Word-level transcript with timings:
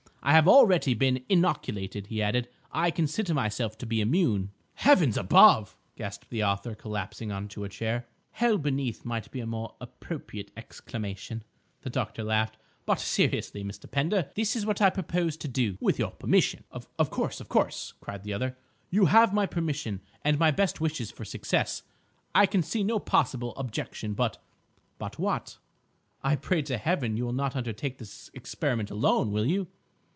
I 0.23 0.33
have 0.33 0.47
already 0.47 0.93
been 0.93 1.25
inoculated," 1.29 2.05
he 2.07 2.21
added; 2.21 2.47
"I 2.71 2.91
consider 2.91 3.33
myself 3.33 3.75
to 3.79 3.87
be 3.87 4.01
immune." 4.01 4.51
"Heavens 4.75 5.17
above!" 5.17 5.75
gasped 5.95 6.29
the 6.29 6.43
author, 6.43 6.75
collapsing 6.75 7.31
on 7.31 7.47
to 7.49 7.63
a 7.63 7.69
chair. 7.69 8.05
"Hell 8.29 8.59
beneath! 8.59 9.03
might 9.03 9.31
be 9.31 9.39
a 9.39 9.47
more 9.47 9.73
appropriate 9.81 10.51
exclamation," 10.55 11.43
the 11.81 11.89
doctor 11.89 12.23
laughed. 12.23 12.57
"But, 12.85 12.99
seriously, 12.99 13.63
Mr. 13.63 13.89
Pender, 13.89 14.29
this 14.35 14.55
is 14.55 14.63
what 14.63 14.79
I 14.79 14.91
propose 14.91 15.37
to 15.37 15.47
do—with 15.47 15.97
your 15.97 16.11
permission." 16.11 16.65
"Of 16.69 17.09
course, 17.09 17.41
of 17.41 17.49
course," 17.49 17.95
cried 17.99 18.21
the 18.23 18.33
other, 18.33 18.55
"you 18.91 19.05
have 19.05 19.33
my 19.33 19.47
permission 19.47 20.01
and 20.23 20.37
my 20.37 20.51
best 20.51 20.79
wishes 20.79 21.09
for 21.09 21.25
success. 21.25 21.81
I 22.35 22.45
can 22.45 22.61
see 22.61 22.83
no 22.83 22.99
possible 22.99 23.55
objection, 23.57 24.13
but—" 24.13 24.37
"But 24.99 25.17
what?" 25.17 25.57
"I 26.21 26.35
pray 26.35 26.61
to 26.61 26.77
Heaven 26.77 27.17
you 27.17 27.25
will 27.25 27.33
not 27.33 27.55
undertake 27.55 27.97
this 27.97 28.29
experiment 28.35 28.91
alone, 28.91 29.31
will 29.31 29.47
you?" 29.47 29.65